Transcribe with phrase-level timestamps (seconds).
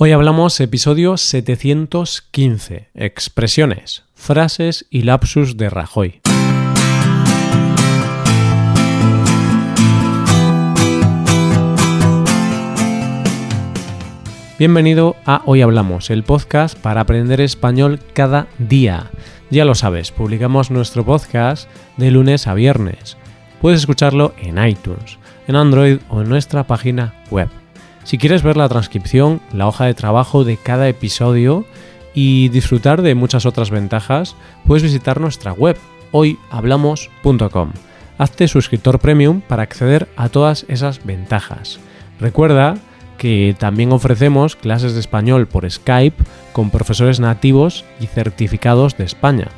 [0.00, 6.20] Hoy hablamos episodio 715, expresiones, frases y lapsus de Rajoy.
[14.56, 19.10] Bienvenido a Hoy Hablamos, el podcast para aprender español cada día.
[19.50, 23.16] Ya lo sabes, publicamos nuestro podcast de lunes a viernes.
[23.60, 25.18] Puedes escucharlo en iTunes,
[25.48, 27.48] en Android o en nuestra página web.
[28.08, 31.66] Si quieres ver la transcripción, la hoja de trabajo de cada episodio
[32.14, 34.34] y disfrutar de muchas otras ventajas,
[34.66, 35.76] puedes visitar nuestra web
[36.12, 37.72] hoyhablamos.com.
[38.16, 41.80] Hazte suscriptor premium para acceder a todas esas ventajas.
[42.18, 42.78] Recuerda
[43.18, 49.48] que también ofrecemos clases de español por Skype con profesores nativos y certificados de España.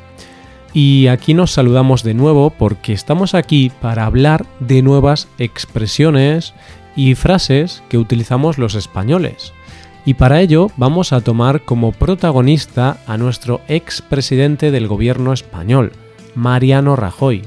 [0.73, 6.53] Y aquí nos saludamos de nuevo porque estamos aquí para hablar de nuevas expresiones
[6.95, 9.53] y frases que utilizamos los españoles.
[10.05, 15.91] Y para ello vamos a tomar como protagonista a nuestro expresidente del gobierno español,
[16.35, 17.43] Mariano Rajoy.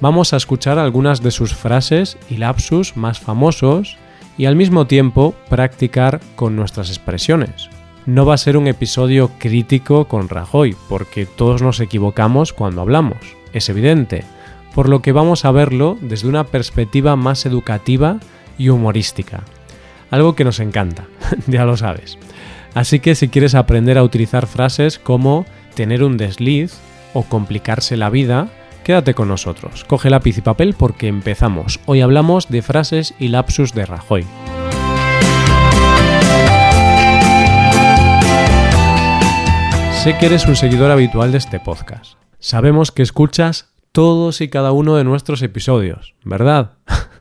[0.00, 3.96] Vamos a escuchar algunas de sus frases y lapsus más famosos
[4.36, 7.70] y al mismo tiempo practicar con nuestras expresiones.
[8.06, 13.16] No va a ser un episodio crítico con Rajoy, porque todos nos equivocamos cuando hablamos,
[13.54, 14.24] es evidente,
[14.74, 18.18] por lo que vamos a verlo desde una perspectiva más educativa
[18.58, 19.44] y humorística.
[20.10, 21.06] Algo que nos encanta,
[21.46, 22.18] ya lo sabes.
[22.74, 26.78] Así que si quieres aprender a utilizar frases como tener un desliz
[27.12, 28.48] o complicarse la vida,
[28.82, 29.84] quédate con nosotros.
[29.84, 31.80] Coge lápiz y papel porque empezamos.
[31.86, 34.26] Hoy hablamos de frases y lapsus de Rajoy.
[40.02, 42.18] Sé que eres un seguidor habitual de este podcast.
[42.38, 46.72] Sabemos que escuchas todos y cada uno de nuestros episodios, ¿verdad?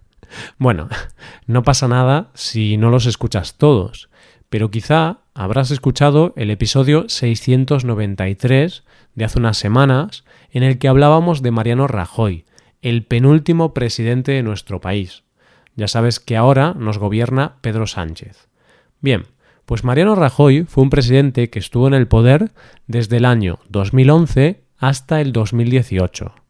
[0.58, 0.90] Bueno,
[1.48, 4.10] no pasa nada si no los escuchas todos,
[4.50, 8.84] pero quizá habrás escuchado el episodio 693
[9.16, 12.46] de hace unas semanas en el que hablábamos de Mariano Rajoy,
[12.82, 15.24] el penúltimo presidente de nuestro país.
[15.76, 18.48] Ya sabes que ahora nos gobierna Pedro Sánchez.
[19.02, 19.26] Bien,
[19.66, 22.52] pues Mariano Rajoy fue un presidente que estuvo en el poder
[22.86, 26.43] desde el año 2011 hasta el 2018.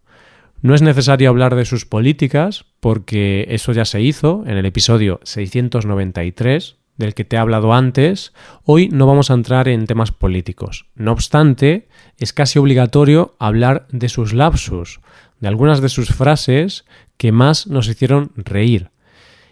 [0.63, 5.19] No es necesario hablar de sus políticas porque eso ya se hizo en el episodio
[5.24, 8.31] 693 del que te he hablado antes.
[8.63, 10.85] Hoy no vamos a entrar en temas políticos.
[10.96, 15.01] No obstante, es casi obligatorio hablar de sus lapsus,
[15.41, 16.85] de algunas de sus frases
[17.18, 18.90] que más nos hicieron reír.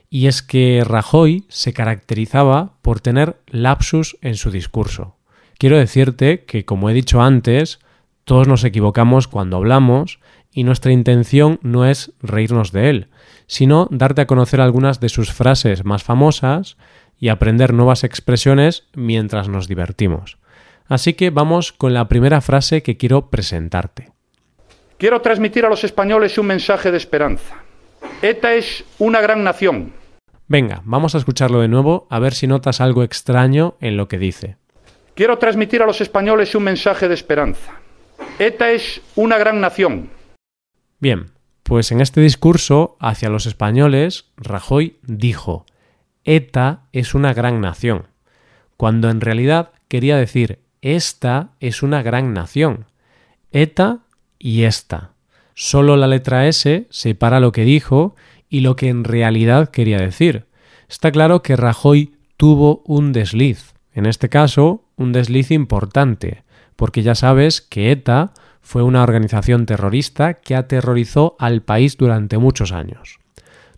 [0.10, 5.18] Y es que Rajoy se caracterizaba por tener lapsus en su discurso.
[5.58, 7.80] Quiero decirte que, como he dicho antes,
[8.24, 10.20] todos nos equivocamos cuando hablamos
[10.54, 13.08] y nuestra intención no es reírnos de él,
[13.48, 16.78] sino darte a conocer algunas de sus frases más famosas
[17.20, 20.38] y aprender nuevas expresiones mientras nos divertimos.
[20.88, 24.12] Así que vamos con la primera frase que quiero presentarte.
[24.98, 27.56] Quiero transmitir a los españoles un mensaje de esperanza.
[28.22, 29.94] ETA es una gran nación.
[30.48, 34.18] Venga, vamos a escucharlo de nuevo a ver si notas algo extraño en lo que
[34.18, 34.58] dice.
[35.16, 37.72] Quiero transmitir a los españoles un mensaje de esperanza.
[38.38, 40.10] ETA es una gran nación.
[41.02, 41.32] Bien,
[41.64, 45.66] pues en este discurso hacia los españoles, Rajoy dijo,
[46.24, 48.04] ETA es una gran nación,
[48.78, 52.86] cuando en realidad quería decir, esta es una gran nación.
[53.52, 54.02] ETA
[54.38, 55.14] y esta.
[55.56, 58.16] Solo la letra S separa lo que dijo
[58.48, 60.46] y lo que en realidad quería decir.
[60.88, 66.44] Está claro que Rajoy tuvo un desliz, en este caso un desliz importante,
[66.76, 72.72] porque ya sabes que ETA fue una organización terrorista que aterrorizó al país durante muchos
[72.72, 73.20] años.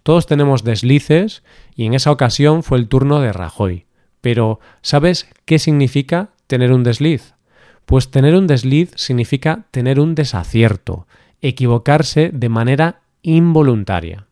[0.04, 1.44] Todos tenemos deslices
[1.76, 3.86] y en esa ocasión fue el turno de Rajoy.
[4.22, 7.34] Pero, ¿sabes qué significa tener un desliz?
[7.86, 11.08] Pues tener un desliz significa tener un desacierto,
[11.42, 14.28] equivocarse de manera involuntaria.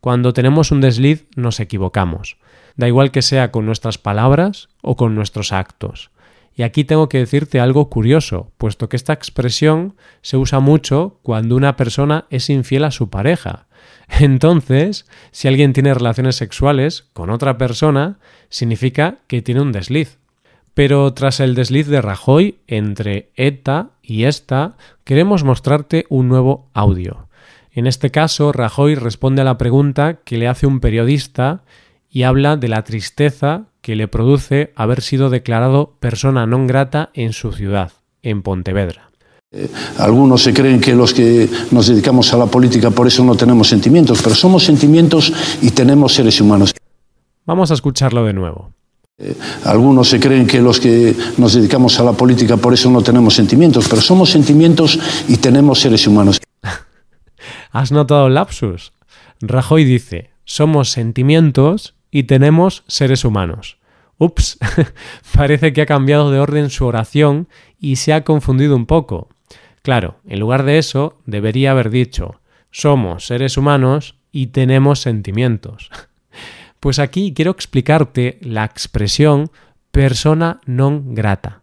[0.00, 2.36] Cuando tenemos un desliz nos equivocamos,
[2.76, 6.10] da igual que sea con nuestras palabras o con nuestros actos.
[6.54, 11.56] Y aquí tengo que decirte algo curioso, puesto que esta expresión se usa mucho cuando
[11.56, 13.66] una persona es infiel a su pareja.
[14.20, 18.18] Entonces, si alguien tiene relaciones sexuales con otra persona,
[18.48, 20.18] significa que tiene un desliz.
[20.74, 27.28] Pero tras el desliz de Rajoy entre ETA y esta, queremos mostrarte un nuevo audio.
[27.72, 31.62] En este caso, Rajoy responde a la pregunta que le hace un periodista
[32.12, 37.32] y habla de la tristeza que le produce haber sido declarado persona non grata en
[37.32, 39.08] su ciudad, en Pontevedra.
[39.50, 39.68] Eh,
[39.98, 43.66] algunos se creen que los que nos dedicamos a la política por eso no tenemos
[43.66, 45.32] sentimientos, pero somos sentimientos
[45.64, 46.76] y tenemos seres humanos.
[47.44, 48.70] Vamos a escucharlo de nuevo.
[49.64, 53.34] Algunos se creen que los que nos dedicamos a la política por eso no tenemos
[53.34, 54.98] sentimientos, pero somos sentimientos
[55.28, 56.40] y tenemos seres humanos.
[57.70, 58.92] ¿Has notado el lapsus?
[59.40, 63.78] Rajoy dice, somos sentimientos y tenemos seres humanos.
[64.18, 64.58] Ups,
[65.34, 67.48] parece que ha cambiado de orden su oración
[67.80, 69.28] y se ha confundido un poco.
[69.82, 75.90] Claro, en lugar de eso, debería haber dicho, somos seres humanos y tenemos sentimientos.
[76.78, 79.52] Pues aquí quiero explicarte la expresión
[79.92, 81.62] persona non grata,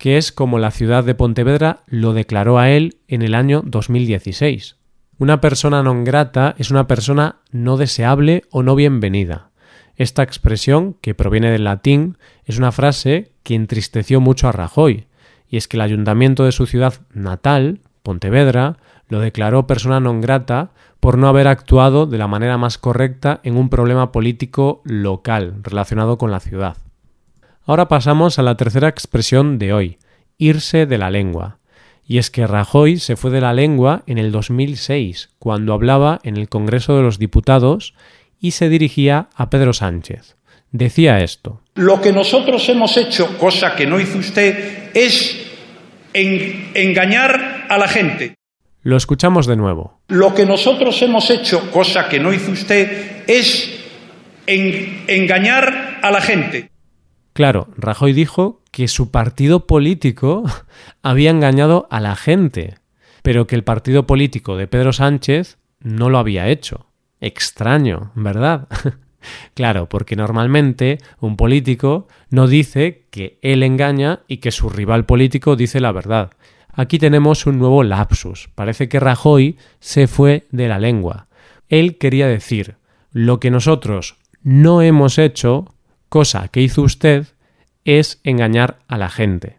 [0.00, 4.76] que es como la ciudad de Pontevedra lo declaró a él en el año 2016.
[5.18, 9.47] Una persona non grata es una persona no deseable o no bienvenida.
[9.98, 15.08] Esta expresión, que proviene del latín, es una frase que entristeció mucho a Rajoy,
[15.48, 18.76] y es que el ayuntamiento de su ciudad natal, Pontevedra,
[19.08, 23.56] lo declaró persona non grata por no haber actuado de la manera más correcta en
[23.56, 26.76] un problema político local relacionado con la ciudad.
[27.66, 29.98] Ahora pasamos a la tercera expresión de hoy,
[30.38, 31.58] irse de la lengua.
[32.06, 36.36] Y es que Rajoy se fue de la lengua en el 2006, cuando hablaba en
[36.36, 37.94] el Congreso de los Diputados
[38.40, 40.36] y se dirigía a Pedro Sánchez.
[40.70, 41.62] Decía esto.
[41.74, 45.46] Lo que nosotros hemos hecho, cosa que no hizo usted, es
[46.12, 48.34] engañar a la gente.
[48.82, 50.00] Lo escuchamos de nuevo.
[50.08, 53.78] Lo que nosotros hemos hecho, cosa que no hizo usted, es
[54.46, 56.70] engañar a la gente.
[57.32, 60.44] Claro, Rajoy dijo que su partido político
[61.02, 62.74] había engañado a la gente,
[63.22, 66.87] pero que el partido político de Pedro Sánchez no lo había hecho.
[67.20, 68.68] Extraño, ¿verdad?
[69.54, 75.56] claro, porque normalmente un político no dice que él engaña y que su rival político
[75.56, 76.30] dice la verdad.
[76.72, 78.50] Aquí tenemos un nuevo lapsus.
[78.54, 81.26] Parece que Rajoy se fue de la lengua.
[81.68, 82.76] Él quería decir,
[83.12, 85.74] lo que nosotros no hemos hecho,
[86.08, 87.26] cosa que hizo usted,
[87.84, 89.58] es engañar a la gente.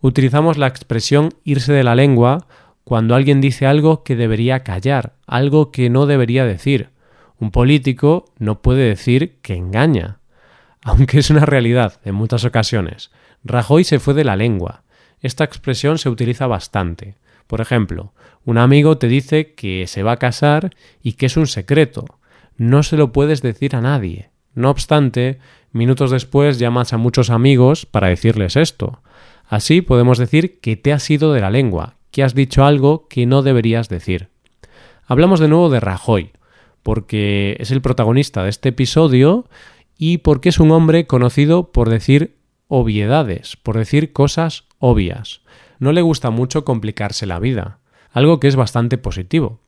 [0.00, 2.46] Utilizamos la expresión irse de la lengua
[2.84, 6.90] cuando alguien dice algo que debería callar, algo que no debería decir.
[7.38, 10.18] Un político no puede decir que engaña,
[10.82, 13.10] aunque es una realidad en muchas ocasiones.
[13.44, 14.82] Rajoy se fue de la lengua.
[15.20, 17.16] Esta expresión se utiliza bastante.
[17.46, 18.12] Por ejemplo,
[18.44, 22.04] un amigo te dice que se va a casar y que es un secreto.
[22.56, 24.30] No se lo puedes decir a nadie.
[24.54, 25.38] No obstante,
[25.72, 29.00] minutos después llamas a muchos amigos para decirles esto.
[29.48, 33.26] Así podemos decir que te has ido de la lengua, que has dicho algo que
[33.26, 34.28] no deberías decir.
[35.06, 36.32] Hablamos de nuevo de Rajoy,
[36.86, 39.46] porque es el protagonista de este episodio
[39.98, 42.36] y porque es un hombre conocido por decir
[42.68, 45.40] obviedades, por decir cosas obvias.
[45.80, 47.80] No le gusta mucho complicarse la vida,
[48.12, 49.58] algo que es bastante positivo.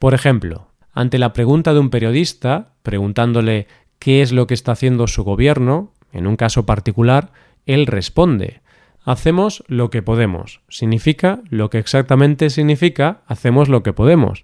[0.00, 3.68] Por ejemplo, ante la pregunta de un periodista, preguntándole
[4.00, 7.30] qué es lo que está haciendo su gobierno, en un caso particular,
[7.66, 8.62] él responde
[9.04, 10.60] Hacemos lo que podemos.
[10.68, 14.42] Significa lo que exactamente significa hacemos lo que podemos.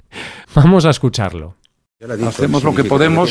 [0.56, 1.57] Vamos a escucharlo.
[2.00, 3.28] Hacemos lo que podemos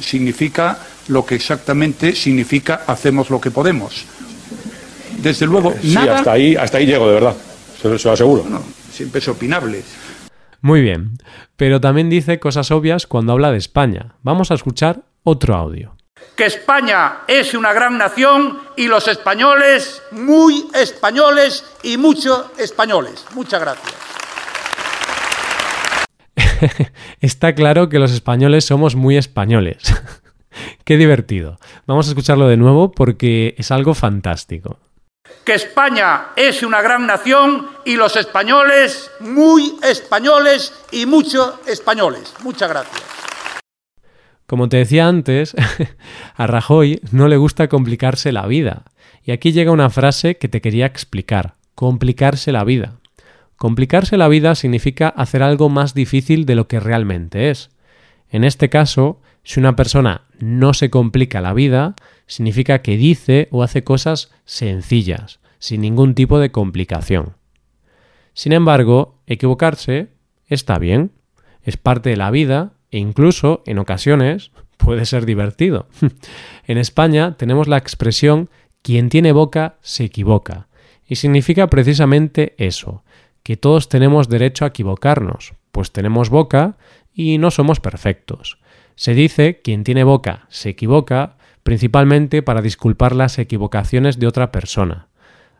[0.00, 0.78] significa
[1.08, 4.06] lo que exactamente significa hacemos lo que podemos.
[5.18, 7.36] Desde luego, sí, hasta ahí, hasta ahí llego, de verdad.
[7.80, 8.46] Se, lo aseguro.
[8.90, 9.82] siempre es opinable.
[10.62, 11.18] Muy bien,
[11.56, 14.14] pero también dice cosas obvias cuando habla de España.
[14.22, 15.94] Vamos a escuchar otro audio.
[16.36, 23.26] Que España es una gran nación y los españoles muy españoles y muchos españoles.
[23.34, 24.05] Muchas gracias.
[27.20, 29.78] Está claro que los españoles somos muy españoles.
[30.84, 31.58] Qué divertido.
[31.86, 34.78] Vamos a escucharlo de nuevo porque es algo fantástico
[35.46, 42.34] que España es una gran nación y los españoles muy españoles y muchos españoles.
[42.42, 43.02] Muchas gracias.
[44.46, 45.54] Como te decía antes,
[46.36, 48.84] a Rajoy no le gusta complicarse la vida.
[49.22, 51.54] Y aquí llega una frase que te quería explicar.
[51.76, 52.98] Complicarse la vida.
[53.56, 57.70] Complicarse la vida significa hacer algo más difícil de lo que realmente es.
[58.28, 61.94] En este caso, si una persona no se complica la vida,
[62.26, 67.34] significa que dice o hace cosas sencillas, sin ningún tipo de complicación.
[68.34, 70.08] Sin embargo, equivocarse
[70.48, 71.12] está bien,
[71.62, 75.88] es parte de la vida e incluso, en ocasiones, puede ser divertido.
[76.66, 78.50] en España tenemos la expresión
[78.82, 80.68] quien tiene boca se equivoca,
[81.08, 83.02] y significa precisamente eso,
[83.46, 86.78] que todos tenemos derecho a equivocarnos, pues tenemos boca
[87.14, 88.58] y no somos perfectos.
[88.96, 95.06] Se dice quien tiene boca se equivoca principalmente para disculpar las equivocaciones de otra persona.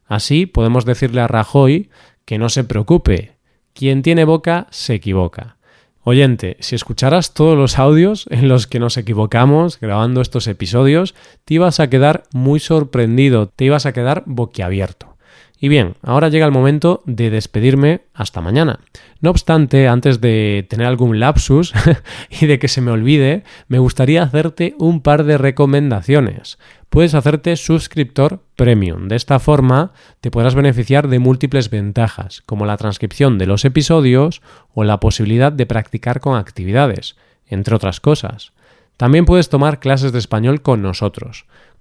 [0.05, 1.89] Así podemos decirle a Rajoy
[2.25, 3.37] que no se preocupe,
[3.73, 5.57] quien tiene boca se equivoca.
[6.03, 11.15] Oyente, si escucharas todos los audios en los que nos equivocamos grabando estos episodios,
[11.45, 15.16] te ibas a quedar muy sorprendido, te ibas a quedar boquiabierto.
[15.59, 18.81] Y bien, ahora llega el momento de despedirme hasta mañana.
[19.21, 21.73] No obstante, antes de tener algún lapsus
[22.31, 26.59] y de que se me olvide, me gustaría hacerte un par de recomendaciones.
[26.91, 29.09] Puedes hacerte suscriptor premium.
[29.09, 34.43] De esta forma te podrás beneficiar de múltiples ventajas, como la transcripción de los episodios
[34.75, 38.53] o la posibilidad de practicar con actividades, entre otras cosas.
[38.97, 41.47] También puedes tomar clases de español con nosotros,